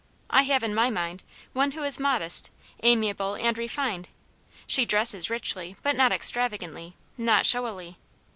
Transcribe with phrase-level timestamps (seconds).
[0.31, 1.23] I have in my mind
[1.53, 2.49] one who is modest,
[2.81, 4.09] ami able, and refined;
[4.65, 7.97] she dresses richly, but not extra vagantly, not showily.